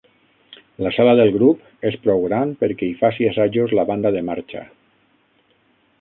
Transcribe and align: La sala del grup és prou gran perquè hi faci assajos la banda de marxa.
La 0.85 0.91
sala 0.95 1.13
del 1.19 1.33
grup 1.35 1.67
és 1.91 1.99
prou 2.07 2.25
gran 2.25 2.55
perquè 2.65 2.89
hi 2.89 2.97
faci 3.03 3.27
assajos 3.33 3.77
la 3.81 3.87
banda 3.91 4.17
de 4.17 4.25
marxa. 4.31 4.65